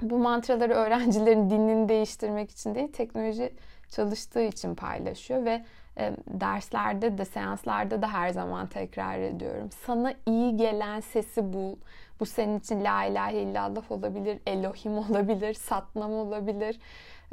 bu 0.02 0.18
mantraları 0.18 0.72
öğrencilerin 0.72 1.50
dinini 1.50 1.88
değiştirmek 1.88 2.50
için 2.50 2.74
değil, 2.74 2.92
teknoloji 2.92 3.52
çalıştığı 3.90 4.42
için 4.42 4.74
paylaşıyor 4.74 5.44
ve 5.44 5.64
e, 5.98 6.12
derslerde 6.26 7.18
de 7.18 7.24
seanslarda 7.24 8.02
da 8.02 8.12
her 8.12 8.30
zaman 8.30 8.66
tekrar 8.66 9.18
ediyorum. 9.18 9.70
Sana 9.86 10.14
iyi 10.26 10.56
gelen 10.56 11.00
sesi 11.00 11.52
bul. 11.52 11.76
Bu 12.20 12.26
senin 12.26 12.58
için 12.58 12.84
la 12.84 13.04
ilahe 13.04 13.40
illallah 13.40 13.90
olabilir, 13.90 14.38
Elohim 14.46 14.98
olabilir, 14.98 15.54
Satnam 15.54 16.12
olabilir. 16.12 16.80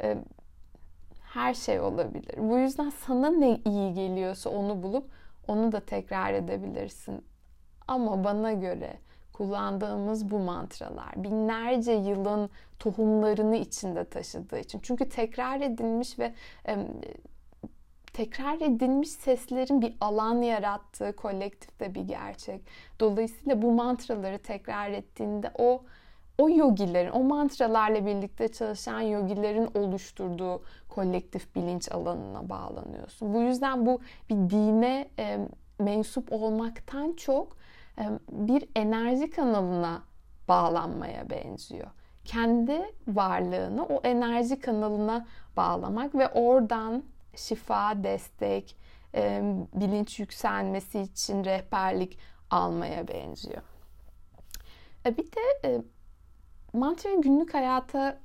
E, 0.02 0.16
her 1.22 1.54
şey 1.54 1.80
olabilir. 1.80 2.34
Bu 2.38 2.58
yüzden 2.58 2.90
sana 2.90 3.30
ne 3.30 3.60
iyi 3.64 3.94
geliyorsa 3.94 4.50
onu 4.50 4.82
bulup 4.82 5.10
onu 5.48 5.72
da 5.72 5.80
tekrar 5.80 6.34
edebilirsin. 6.34 7.24
Ama 7.88 8.24
bana 8.24 8.52
göre 8.52 8.96
kullandığımız 9.38 10.30
bu 10.30 10.38
mantralar 10.38 11.24
binlerce 11.24 11.92
yılın 11.92 12.50
tohumlarını 12.78 13.56
içinde 13.56 14.04
taşıdığı 14.04 14.58
için. 14.58 14.80
Çünkü 14.82 15.08
tekrar 15.08 15.60
edilmiş 15.60 16.18
ve 16.18 16.34
tekrar 18.12 18.56
edilmiş 18.56 19.10
seslerin 19.10 19.82
bir 19.82 19.96
alan 20.00 20.42
yarattığı 20.42 21.16
kolektifte 21.16 21.94
bir 21.94 22.00
gerçek. 22.00 22.60
Dolayısıyla 23.00 23.62
bu 23.62 23.72
mantraları 23.72 24.38
tekrar 24.38 24.90
ettiğinde 24.90 25.50
o 25.58 25.82
o 26.38 26.50
yogilerin, 26.50 27.10
o 27.10 27.22
mantralarla 27.22 28.06
birlikte 28.06 28.48
çalışan 28.48 29.00
yogilerin 29.00 29.68
oluşturduğu 29.74 30.62
kolektif 30.88 31.54
bilinç 31.54 31.92
alanına 31.92 32.48
bağlanıyorsun. 32.48 33.34
Bu 33.34 33.40
yüzden 33.40 33.86
bu 33.86 34.00
bir 34.30 34.50
dine 34.50 35.08
e, 35.18 35.38
mensup 35.78 36.32
olmaktan 36.32 37.12
çok 37.12 37.57
bir 38.30 38.64
enerji 38.76 39.30
kanalına 39.30 40.02
bağlanmaya 40.48 41.30
benziyor. 41.30 41.86
Kendi 42.24 42.94
varlığını 43.08 43.84
o 43.84 44.00
enerji 44.04 44.60
kanalına 44.60 45.26
bağlamak 45.56 46.14
ve 46.14 46.28
oradan 46.28 47.02
şifa, 47.36 48.04
destek, 48.04 48.76
bilinç 49.74 50.20
yükselmesi 50.20 51.00
için 51.00 51.44
rehberlik 51.44 52.18
almaya 52.50 53.08
benziyor. 53.08 53.62
E, 55.06 55.16
bir 55.16 55.26
de 55.32 55.82
mantrayı 56.72 57.22
günlük 57.22 57.54
hayata 57.54 58.18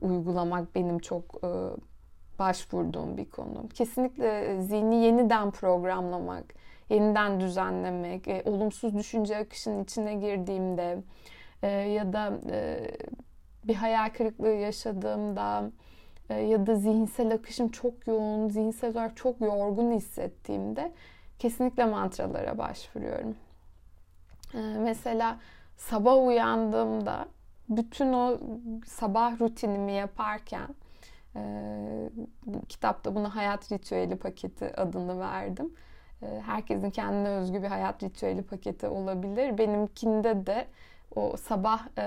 uygulamak 0.00 0.74
benim 0.74 0.98
çok 0.98 1.42
başvurduğum 2.38 3.16
bir 3.16 3.30
konu. 3.30 3.68
Kesinlikle 3.74 4.60
zihni 4.62 5.04
yeniden 5.04 5.50
programlamak, 5.50 6.54
yeniden 6.88 7.40
düzenlemek, 7.40 8.28
e, 8.28 8.42
olumsuz 8.44 8.94
düşünce 8.94 9.36
akışının 9.36 9.84
içine 9.84 10.14
girdiğimde 10.14 10.98
e, 11.62 11.68
ya 11.68 12.12
da 12.12 12.38
e, 12.50 12.90
bir 13.64 13.74
hayal 13.74 14.10
kırıklığı 14.10 14.54
yaşadığımda 14.54 15.70
e, 16.30 16.34
ya 16.34 16.66
da 16.66 16.74
zihinsel 16.74 17.34
akışım 17.34 17.68
çok 17.68 18.06
yoğun, 18.06 18.48
zihinsel 18.48 18.90
olarak 18.90 19.16
çok 19.16 19.40
yorgun 19.40 19.92
hissettiğimde 19.92 20.92
kesinlikle 21.38 21.84
mantralara 21.84 22.58
başvuruyorum. 22.58 23.36
E, 24.54 24.58
mesela 24.78 25.38
sabah 25.76 26.26
uyandığımda 26.26 27.26
bütün 27.68 28.12
o 28.12 28.40
sabah 28.86 29.40
rutinimi 29.40 29.92
yaparken 29.92 30.68
e, 31.36 31.40
kitapta 32.68 33.14
buna 33.14 33.34
hayat 33.34 33.72
ritüeli 33.72 34.16
paketi 34.16 34.80
adını 34.80 35.20
verdim. 35.20 35.74
Ee, 36.22 36.42
herkesin 36.46 36.90
kendine 36.90 37.28
özgü 37.28 37.62
bir 37.62 37.68
hayat 37.68 38.02
ritüeli 38.02 38.42
paketi 38.42 38.86
olabilir. 38.88 39.58
Benimkinde 39.58 40.46
de 40.46 40.66
o 41.14 41.36
sabah 41.36 41.86
e, 41.98 42.04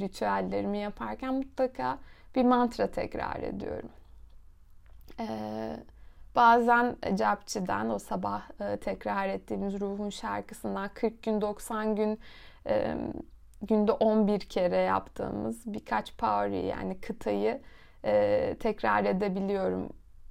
ritüellerimi 0.00 0.78
yaparken 0.78 1.34
mutlaka 1.34 1.98
bir 2.34 2.44
mantra 2.44 2.90
tekrar 2.90 3.42
ediyorum. 3.42 3.90
E, 5.20 5.26
bazen 6.34 6.96
Capçi'den 7.14 7.88
o 7.88 7.98
sabah 7.98 8.42
e, 8.60 8.76
tekrar 8.76 9.28
ettiğimiz 9.28 9.80
ruhun 9.80 10.10
şarkısından 10.10 10.90
40 10.94 11.22
gün 11.22 11.40
90 11.40 11.96
gün 11.96 12.18
e, 12.66 12.96
günde 13.62 13.92
11 13.92 14.40
kere 14.40 14.76
yaptığımız 14.76 15.62
birkaç 15.66 16.18
pauri 16.18 16.66
yani 16.66 17.00
kıtayı 17.00 17.60
e, 18.04 18.56
tekrar 18.60 19.04
edebiliyorum. 19.04 19.88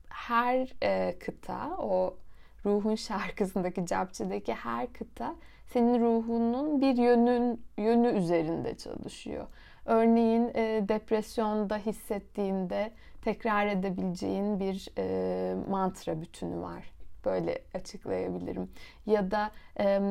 Her 0.10 0.74
e, 0.84 1.20
kıta 1.20 1.78
o 1.78 2.18
ruhun 2.66 2.96
şarkısındaki 2.96 3.86
capçıdaki 3.86 4.54
her 4.54 4.94
kıta 4.94 5.36
senin 5.74 6.02
ruhunun 6.02 6.82
bir 6.82 6.98
yönün 6.98 7.66
yönü 7.78 8.08
üzerinde 8.08 8.78
çalışıyor. 8.78 9.48
Örneğin 9.86 10.52
e, 10.56 10.86
depresyonda 10.90 11.78
hissettiğinde 11.78 12.92
tekrar 13.22 13.68
edebileceğin 13.68 14.60
bir 14.60 14.88
e, 14.98 15.56
mantra 15.70 16.22
bütünü 16.22 16.62
var. 16.62 16.92
Böyle 17.26 17.62
açıklayabilirim. 17.74 18.72
Ya 19.06 19.32
da 19.32 19.52
e, 19.80 20.02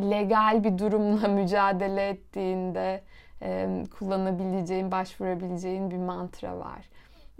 legal 0.00 0.64
bir 0.64 0.78
durumla 0.78 1.28
mücadele 1.40 2.08
ettiğinde 2.08 3.02
e, 3.42 3.84
kullanabileceğin, 3.98 4.92
başvurabileceğin 4.92 5.90
bir 5.90 5.96
mantra 5.96 6.58
var. 6.58 6.88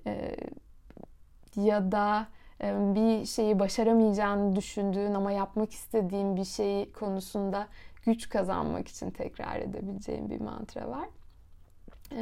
E, 0.06 0.36
ya 1.56 1.92
da 1.92 2.26
bir 2.72 3.26
şeyi 3.26 3.58
başaramayacağını 3.58 4.56
düşündüğün 4.56 5.14
ama 5.14 5.32
yapmak 5.32 5.72
istediğin 5.72 6.36
bir 6.36 6.44
şey 6.44 6.92
konusunda 6.92 7.68
güç 8.02 8.28
kazanmak 8.28 8.88
için 8.88 9.10
tekrar 9.10 9.56
edebileceğin 9.56 10.30
bir 10.30 10.40
mantra 10.40 10.88
var. 10.88 11.08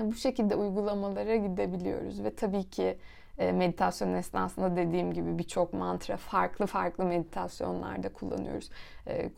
Bu 0.03 0.15
şekilde 0.15 0.57
uygulamalara 0.57 1.37
gidebiliyoruz 1.37 2.25
ve 2.25 2.35
tabii 2.35 2.65
ki 2.65 2.99
meditasyon 3.39 4.15
esnasında 4.15 4.77
dediğim 4.77 5.13
gibi 5.13 5.39
birçok 5.39 5.73
mantra 5.73 6.17
farklı 6.17 6.67
farklı 6.67 7.05
meditasyonlarda 7.05 8.13
kullanıyoruz. 8.13 8.71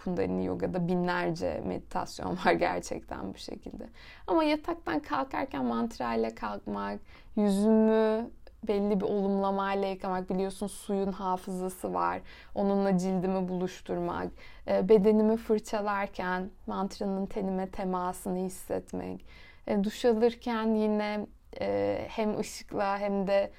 Kundalini 0.04 0.44
Yoga'da 0.44 0.88
binlerce 0.88 1.62
meditasyon 1.66 2.38
var 2.46 2.52
gerçekten 2.52 3.34
bu 3.34 3.38
şekilde. 3.38 3.88
Ama 4.26 4.44
yataktan 4.44 5.00
kalkarken 5.00 5.64
mantra 5.64 6.14
ile 6.14 6.34
kalkmak, 6.34 7.00
yüzümü 7.36 8.30
belli 8.68 9.00
bir 9.00 9.04
olumlamayla 9.04 9.88
yıkamak. 9.88 10.30
Biliyorsun 10.30 10.66
suyun 10.66 11.12
hafızası 11.12 11.94
var. 11.94 12.20
Onunla 12.54 12.98
cildimi 12.98 13.48
buluşturmak. 13.48 14.28
E, 14.68 14.88
bedenimi 14.88 15.36
fırçalarken 15.36 16.50
mantranın 16.66 17.26
tenime 17.26 17.70
temasını 17.70 18.38
hissetmek. 18.38 19.26
E, 19.66 19.84
duş 19.84 20.04
alırken 20.04 20.74
yine 20.74 21.26
e, 21.60 21.98
hem 22.08 22.38
ışıkla 22.38 22.98
hem 22.98 23.26
de 23.26 23.50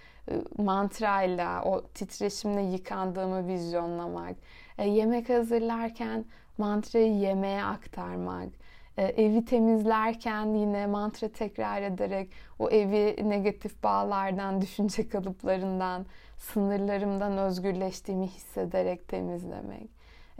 mantrayla, 0.58 1.64
o 1.64 1.82
titreşimle 1.88 2.62
yıkandığımı 2.62 3.48
vizyonlamak, 3.48 4.36
e, 4.78 4.88
yemek 4.88 5.30
hazırlarken 5.30 6.26
mantrayı 6.58 7.14
yemeğe 7.14 7.64
aktarmak, 7.64 8.48
e, 8.48 8.65
evi 9.02 9.46
temizlerken 9.46 10.54
yine 10.54 10.88
mantra 10.88 11.30
tekrar 11.30 11.82
ederek 11.82 12.30
o 12.60 12.70
evi 12.70 13.30
negatif 13.30 13.84
bağlardan, 13.84 14.62
düşünce 14.62 15.10
kalıplarından, 15.10 16.06
sınırlarımdan 16.38 17.38
özgürleştiğimi 17.38 18.28
hissederek 18.28 19.08
temizlemek. 19.08 19.90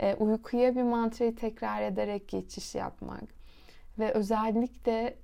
E, 0.00 0.14
uykuya 0.14 0.76
bir 0.76 0.82
mantrayı 0.82 1.36
tekrar 1.36 1.82
ederek 1.82 2.28
geçiş 2.28 2.74
yapmak 2.74 3.24
ve 3.98 4.12
özellikle 4.12 5.16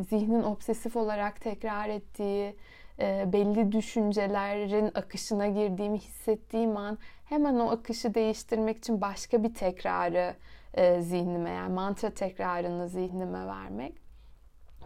zihnin 0.00 0.42
obsesif 0.42 0.96
olarak 0.96 1.40
tekrar 1.40 1.88
ettiği 1.88 2.56
e, 2.98 3.32
belli 3.32 3.72
düşüncelerin 3.72 4.90
akışına 4.94 5.48
girdiğimi 5.48 5.98
hissettiğim 5.98 6.76
an 6.76 6.98
hemen 7.24 7.54
o 7.54 7.70
akışı 7.70 8.14
değiştirmek 8.14 8.78
için 8.78 9.00
başka 9.00 9.42
bir 9.42 9.54
tekrarı 9.54 10.34
e, 10.74 11.00
zihnime 11.00 11.50
yani 11.50 11.74
mantra 11.74 12.10
tekrarını 12.10 12.88
zihnime 12.88 13.46
vermek. 13.46 13.94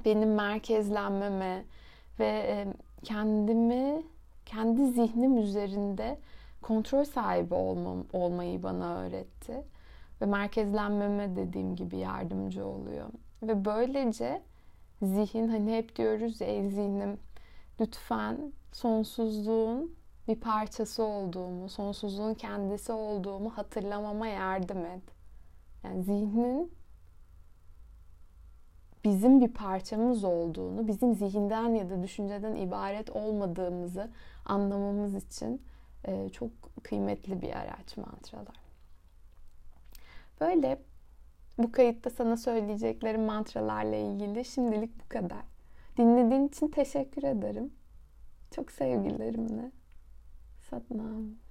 Benim 0.04 0.34
merkezlenmeme 0.34 1.64
ve 2.18 2.26
e, 2.26 2.66
kendimi 3.04 4.02
kendi 4.46 4.86
zihnim 4.86 5.36
üzerinde 5.36 6.18
kontrol 6.62 7.04
sahibi 7.04 7.54
olmam, 7.54 8.04
olmayı 8.12 8.62
bana 8.62 8.98
öğretti. 8.98 9.64
Ve 10.20 10.26
merkezlenmeme 10.26 11.36
dediğim 11.36 11.76
gibi 11.76 11.96
yardımcı 11.96 12.66
oluyor. 12.66 13.06
Ve 13.42 13.64
böylece 13.64 14.42
zihin 15.02 15.48
hani 15.48 15.76
hep 15.76 15.96
diyoruz 15.96 16.40
ya 16.40 16.46
ey 16.46 16.70
zihnim 16.70 17.18
lütfen 17.80 18.52
sonsuzluğun 18.72 19.94
bir 20.28 20.40
parçası 20.40 21.04
olduğumu, 21.04 21.68
sonsuzluğun 21.68 22.34
kendisi 22.34 22.92
olduğumu 22.92 23.50
hatırlamama 23.50 24.26
yardım 24.26 24.86
et. 24.86 25.17
Yani 25.84 26.02
zihnin 26.02 26.72
bizim 29.04 29.40
bir 29.40 29.48
parçamız 29.48 30.24
olduğunu, 30.24 30.88
bizim 30.88 31.14
zihinden 31.14 31.68
ya 31.68 31.90
da 31.90 32.02
düşünceden 32.02 32.56
ibaret 32.56 33.10
olmadığımızı 33.10 34.10
anlamamız 34.44 35.14
için 35.14 35.62
e, 36.04 36.28
çok 36.28 36.50
kıymetli 36.82 37.42
bir 37.42 37.50
araç 37.50 37.96
mantralar. 37.96 38.60
Böyle 40.40 40.78
bu 41.58 41.72
kayıtta 41.72 42.10
sana 42.10 42.36
söyleyeceklerim 42.36 43.22
mantralarla 43.22 43.96
ilgili 43.96 44.44
şimdilik 44.44 45.04
bu 45.04 45.08
kadar. 45.08 45.42
Dinlediğin 45.96 46.48
için 46.48 46.68
teşekkür 46.68 47.22
ederim. 47.22 47.72
Çok 48.50 48.72
sevgilerimle. 48.72 49.70
Satnam. 50.70 51.47